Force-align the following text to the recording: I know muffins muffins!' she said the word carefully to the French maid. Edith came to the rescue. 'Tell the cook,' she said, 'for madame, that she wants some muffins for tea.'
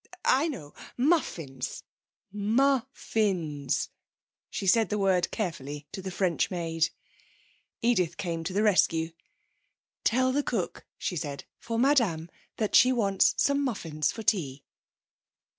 I 0.25 0.47
know 0.47 0.73
muffins 0.97 1.83
muffins!' 2.31 3.89
she 4.49 4.65
said 4.65 4.89
the 4.89 4.97
word 4.97 5.29
carefully 5.29 5.85
to 5.91 6.01
the 6.01 6.09
French 6.09 6.49
maid. 6.49 6.89
Edith 7.83 8.17
came 8.17 8.43
to 8.45 8.51
the 8.53 8.63
rescue. 8.63 9.11
'Tell 10.03 10.31
the 10.31 10.41
cook,' 10.41 10.87
she 10.97 11.15
said, 11.15 11.43
'for 11.59 11.77
madame, 11.77 12.31
that 12.57 12.73
she 12.73 12.91
wants 12.91 13.35
some 13.37 13.63
muffins 13.63 14.11
for 14.11 14.23
tea.' 14.23 14.63